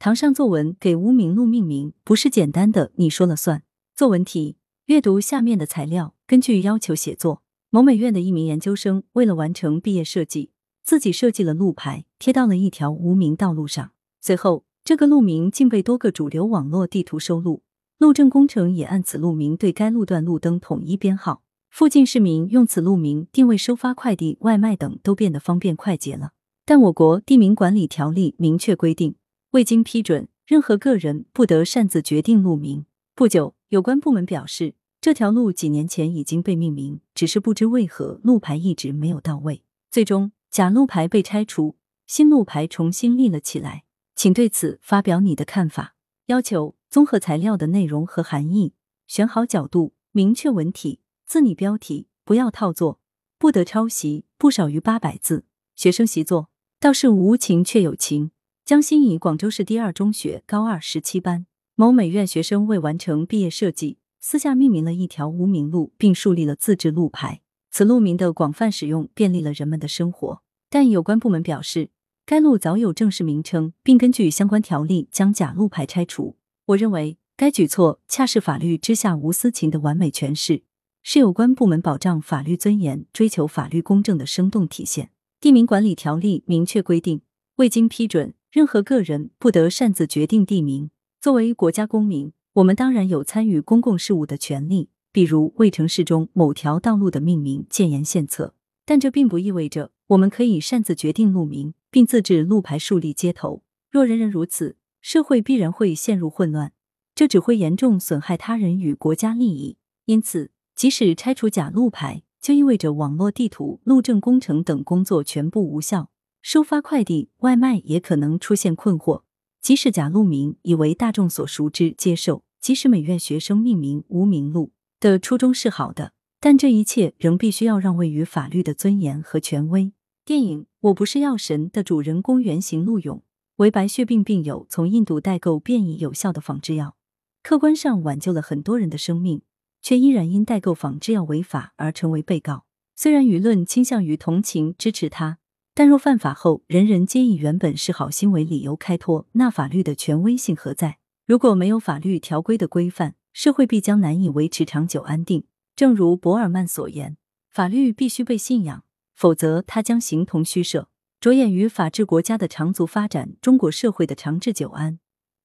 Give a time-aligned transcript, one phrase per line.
[0.00, 3.64] 堂上作文给无名路命名，不是简单的你说了算。
[3.96, 7.42] 作文题：阅读下面的材料，根据要求写作。
[7.70, 10.52] 某美院的一名研究生为了完成毕业设计，
[10.84, 13.90] 自己设计了路牌，贴到了一条无名道路上。
[14.20, 17.62] 随后，这个路名竟被多个主流网络地图收录，
[17.98, 21.42] 路政工程也按此路名对该路段路灯统一编号。
[21.70, 26.30] 附近市民用此路名定位收发快递、外卖等都变得方便快捷了。
[26.64, 29.16] 但我国地名管理条例明确规定，
[29.52, 32.84] 未经批准，任何个人不得擅自决定路名。
[33.14, 39.62] 不久，有关部门表示，这条路几年前已经被命名，只是不知为何路牌一直没有到位。
[39.90, 41.76] 最终，假路牌被拆除，
[42.06, 43.84] 新路牌重新立了起来。
[44.14, 45.94] 请对此发表你的看法。
[46.26, 48.74] 要求综合材料的内容和含义，
[49.06, 53.00] 选好角度，明确文体，自拟标题，不要套作，
[53.38, 55.46] 不得抄袭，不少于八百字。
[55.74, 56.50] 学生习作。
[56.80, 58.30] 倒是无情却有情。
[58.68, 67.40] 江心怡广州市第二中学高二十七班某美院学生为完成毕业设计，私下命名了一条无名路，并树立了自制路牌。
[67.70, 70.42] 此路名的广泛使用，便利了人们的生活。
[70.68, 71.88] 但有关部门表示，
[72.26, 76.36] 该路早有正式名称，并根据相关条例将假路牌拆除。
[76.66, 80.64] 我认为，该举措恰是法律之下无私情的完美诠释，
[81.02, 85.08] 是有关部门保障法律尊严、追求法律公正的生动体现。
[85.40, 87.22] 地名管理条例明确规定，
[87.56, 90.90] 未经批准，任何个人不得擅自决定地名。
[91.20, 98.54] 作为国家公民，我们当然有参与公共事务的权利，比如为城市中某条道路的命名建言献策。
[98.86, 103.62] 但这并不意味着我们可以擅自决定路名，并自制路牌树立街头。
[103.90, 106.72] 若人人如此，社会必然会陷入混乱，
[107.14, 109.76] 这只会严重损害他人与国家利益。
[110.06, 116.10] 因此，即使拆除假路牌，就意味着网络地图、路政工程等工作全部无效，
[116.50, 119.24] 收发快递、外卖也可能出现困惑。
[119.60, 129.92] 即使假路名已为大众所熟知接受，即使美院学生命名无名路的初衷是好的，但这一切仍必须要让位于法律的尊严和权威。
[130.24, 133.22] 电影《我不是药神》的主人公原型陆勇
[133.56, 136.96] 为白血病病友从印度代购便宜有效的仿制药，
[137.42, 139.42] 客观上挽救了很多人的生命。
[139.82, 142.64] 却依然因代购仿制药违法而成为被告。
[142.96, 145.38] 虽然舆论倾向于同情支持他，
[145.78, 150.98] 但若犯法后人人皆以原本是好心为理由开脱，那法律的权威性何在？
[151.24, 155.44] 如果没有法律条规的规范，社会必将难以维持长久安定。
[155.76, 157.16] 正如博尔曼所言
[157.48, 158.82] ：“法律必须被信仰，
[159.14, 160.88] 否则它将形同虚设。”
[161.20, 164.98] 着眼于法治国家的长足发展，中国社会的长治久安，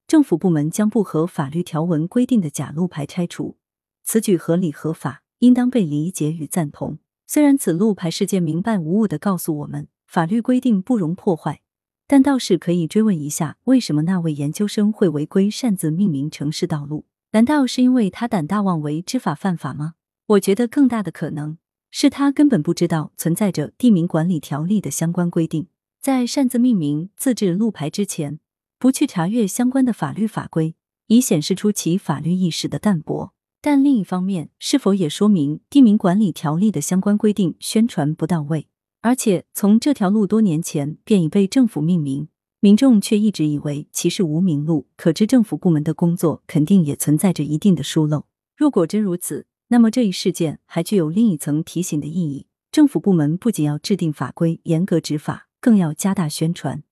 [0.08, 3.56] 政府部门将不合法律条文规定的假路牌拆除。
[4.02, 6.98] 此举合理合法，应当被理解与赞同。
[7.24, 11.60] 虽然此路牌事件明白无误的告诉我们，法律规定不容破坏，
[12.06, 17.06] 但倒是可以追问一下，为什么那位研究生会违规擅自命名城市道路？
[17.32, 19.94] 难道是因为他胆大妄为、知法犯法吗？
[20.26, 21.58] 我觉得更大的可能
[21.90, 25.66] 是他根本不知道存在着地名管理条例的相关规定，
[26.00, 28.38] 在擅自命名、自制路牌之前，
[28.78, 30.76] 不去查阅相关的法律法规，
[31.08, 33.32] 以显示出其法律意识的淡薄。
[33.60, 38.68] 但另一方面，是否也说明地名管理条例的相关规定宣传不到位？
[39.04, 42.28] 而且从这条路多年前便已被政府命名，
[42.60, 48.24] 民众却一直以为其是无名路，可知政府部门的工作肯定也存在着一定的疏漏。
[48.56, 56.82] 若果真如此，那么这一事件还具有另一层提醒的意义：政府部门不仅要制定法规、严格执法，更要加大宣传，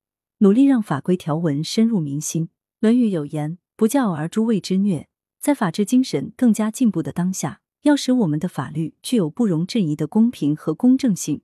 [0.41, 2.45] 努力让法规条文深入民心。
[2.81, 5.09] 《论语》有言：“不教而诛谓之虐。”
[5.41, 11.41] 在法治精神更加进步的当下，要使我们的法律具有不容置疑的公平和公正性，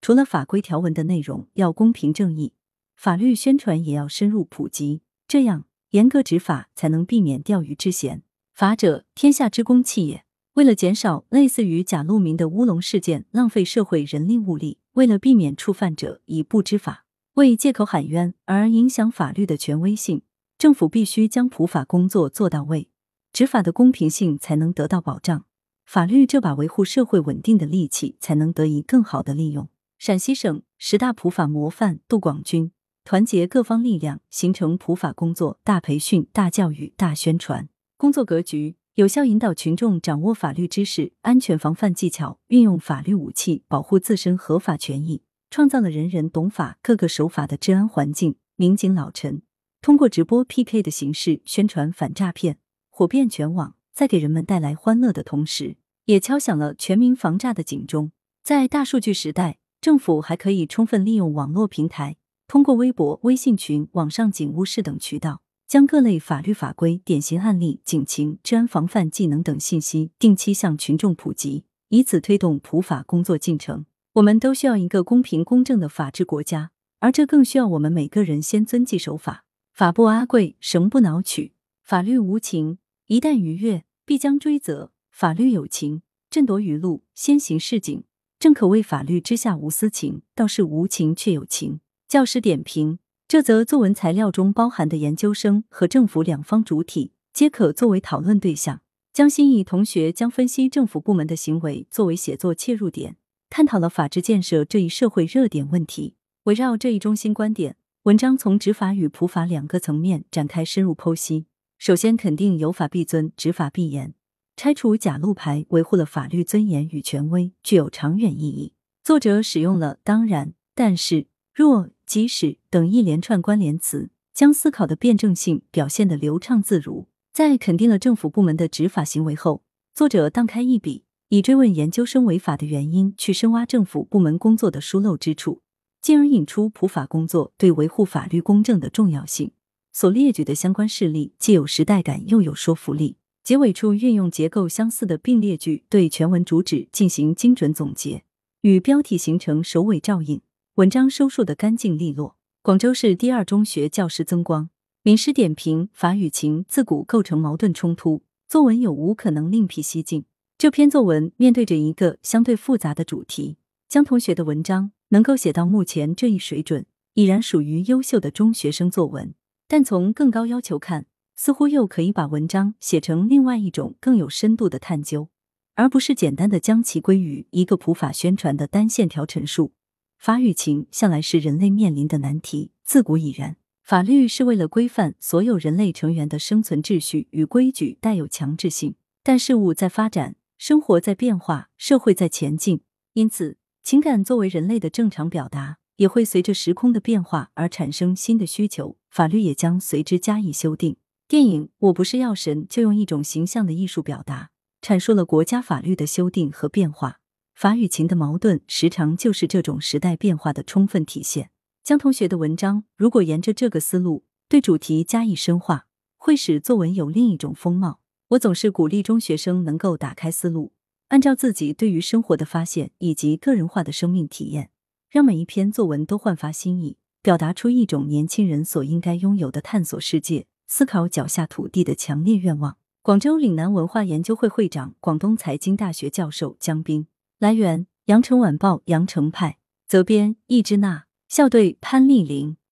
[0.00, 2.52] 除了法规条文的内容要公平正义，
[2.94, 8.22] 法律宣传也要深入普及，这样严格执法才能避免钓鱼之嫌。
[8.52, 10.24] 法者，天下之公器也。
[10.54, 20.22] 为了减少类似于假路明的乌龙事件，浪费社会人力物力，为了避免触犯者以不知法为借口喊冤而影响法律的权威性，
[20.56, 22.88] 政府必须将普法工作做到位。
[23.34, 25.44] 执法的公平性才能得到保障，
[25.84, 29.68] 法律这把维护社会稳定的利器才能得以更好的利用。
[29.98, 32.70] 陕西省十大普法模范杜广军
[33.02, 48.36] 团结各方力量，形成普法工作大培训、大教育、大宣传工作格局，有效引导群众掌握法律知识、安全防范技巧，运用法律武器保护自身合法权益，创造了人人懂法、个个守法的治安环境。
[48.56, 49.42] 民警老陈
[49.80, 52.58] 通过直播 PK 的形式宣传反诈骗。
[52.90, 55.76] 火遍全网，在给人们带来欢乐的同时，
[56.06, 58.12] 也敲响了全民防诈的警钟。
[58.42, 62.16] 在大数据时代，政府还可以充分利用网络平台，
[62.48, 73.86] 通过微博、微信群、网上警务室等渠道，将各类法律法规、典型案例、警情、治安防范技能等信息定期向群众普及，以此推动普法工作进程。
[74.14, 79.44] 我们都需要一个公平公正的法治国家，而这更需要我们每个人先遵纪守法。
[79.72, 81.52] 法不阿贵，绳不挠取。
[81.84, 88.02] 法律无情，一旦逾越，必将追责；法律有情，振夺舆路，先行示警。
[88.46, 91.80] 正可谓法律之下无私情，倒是无情却有情。
[92.06, 98.82] 教师点评：这则作文材料中包含的研究生和政府两方主体，皆可作为讨论对象。
[99.12, 103.16] 江心怡同学将分析政府部门的行为作为写作切入点，
[103.50, 106.14] 探讨了法治建设这一社会热点问题。
[106.44, 111.46] 围绕这一中心观点，文章从执法与普法两个层面展开深入剖析。
[111.78, 114.14] 首先，肯定有法必遵，执法必严，
[114.56, 118.72] 拆除假路牌，维护了法律尊严与权威，具有长远意义。
[119.04, 127.06] 作者使用了“当然”“但是”“若”“即使”等一连串关联词，将思考的辩证性表现得流畅自如。
[127.34, 129.62] 在肯定了政府部门的执法行为后，
[129.92, 135.60] 作者荡开一笔，以追问研究生违法的原因，去深挖政府部门工作的疏漏之处，
[136.00, 139.52] 进而引出普法工作对维护法律公正的重要性。
[139.92, 143.18] 所列举的相关事例既有时代感，又有说服力。
[143.46, 148.24] 结尾处运用结构相似的并列句，对全文主旨进行精准总结，
[148.62, 150.40] 与标题形成首尾照应，
[150.74, 152.34] 文章收束的干净利落。
[152.60, 154.68] 广州市第二中学教师曾光，
[155.04, 160.24] 名师点评：法与情自古构成矛盾冲突，作文有无可能另辟蹊径？
[160.58, 163.58] 这篇作文面对着一个相对复杂的主题，
[163.88, 166.84] 江同学的文章能够写到目前这一水准，
[167.14, 169.32] 已然属于优秀的中学生作文。
[169.68, 175.28] 但从更高要求看，似乎又可以把文章写成另外一种更有深度的探究，
[175.74, 179.72] 而不是简单的将其归于一个普法宣传的单线条陈述。
[180.18, 183.56] 法与情向来是人类面临的难题，自古已然。
[183.82, 188.96] 法律是为了规范所有人类成员的生存秩序与规矩，带有强制性。
[189.22, 192.80] 但事物在发展，生活在变化，社会在前进，
[193.12, 195.78] 因此情感作为人类的正常表达。
[195.96, 200.96] 也会随着时空的变化而产生新的需求，法律也将随之加以修订。
[201.28, 204.50] 电影《我不是药神》就用一种形象的艺术表达，
[204.80, 207.18] 阐述了国家法律的修订和变化。
[207.52, 211.50] 法与情的矛盾，时常就是这种时代变化的充分体现。
[211.82, 217.98] 江同学的文章，如果沿着这个思路对主题加以深化，会使作文有另一种风貌。
[218.28, 220.70] 我总是鼓励中学生能够打开思路，
[221.08, 224.70] 按照自己对于生活的发现以及个人化的生命体验。
[225.10, 232.76] 让每一篇作文都焕发新意，表达出一种年轻人所应该拥有的探索世界、思考脚下土地的强烈愿望。
[233.02, 237.06] 广州岭南文化研究会会长、广东财经大学教授江斌。
[237.38, 239.58] 来源：羊城晚报羊城派。
[239.86, 241.04] 责编：易之娜。
[241.28, 242.56] 校对：潘丽玲。